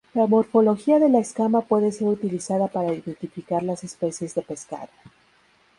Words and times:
La 0.15 0.25
morfología 0.25 0.97
de 0.97 1.09
la 1.09 1.19
escama 1.19 1.61
puede 1.61 1.91
ser 1.91 2.07
utilizada 2.07 2.67
para 2.67 2.91
identificar 2.91 3.61
las 3.61 3.83
especies 3.83 4.33
de 4.33 4.41
pescado. 4.41 4.89